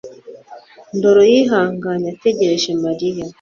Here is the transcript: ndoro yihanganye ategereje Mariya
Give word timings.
ndoro 0.97 1.21
yihanganye 1.31 2.07
ategereje 2.15 2.69
Mariya 2.83 3.25